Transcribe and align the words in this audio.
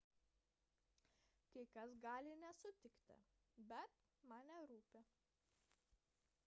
kai 1.51 1.65
kas 1.73 1.91
gali 2.05 2.33
nesutikti 2.45 3.19
bet 3.71 3.93
man 4.29 4.51
nerūpi 4.53 5.05